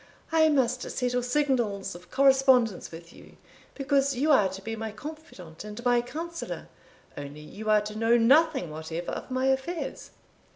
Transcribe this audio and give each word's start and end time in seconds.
I 0.31 0.49
must 0.49 0.81
settle 0.81 1.21
signals 1.21 1.93
of 1.93 2.09
correspondence 2.09 2.89
with 2.91 3.13
you, 3.13 3.37
because 3.75 4.15
you 4.15 4.31
are 4.31 4.49
to 4.49 4.61
be 4.63 4.75
my 4.75 4.91
confidant 4.91 5.63
and 5.63 5.85
my 5.85 6.01
counsellor, 6.01 6.69
only 7.15 7.41
you 7.41 7.69
are 7.69 7.81
to 7.81 7.95
know 7.95 8.17
nothing 8.17 8.71
whatever 8.71 9.11
of 9.11 9.29
my 9.29 9.45
affairs." 9.45 10.09